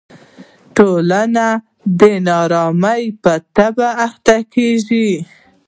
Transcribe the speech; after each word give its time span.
ټولنه 0.75 1.47
د 1.99 2.01
نا 2.25 2.35
ارامۍ 2.45 3.03
په 3.23 3.33
تبه 3.55 3.89
اخته 4.05 4.37
کېږي. 4.53 5.09